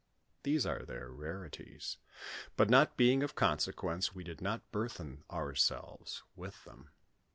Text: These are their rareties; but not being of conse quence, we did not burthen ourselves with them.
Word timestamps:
These 0.41 0.65
are 0.65 0.83
their 0.83 1.11
rareties; 1.11 1.97
but 2.57 2.71
not 2.71 2.97
being 2.97 3.21
of 3.21 3.35
conse 3.35 3.71
quence, 3.71 4.15
we 4.15 4.23
did 4.23 4.41
not 4.41 4.71
burthen 4.71 5.23
ourselves 5.29 6.23
with 6.35 6.65
them. 6.65 6.89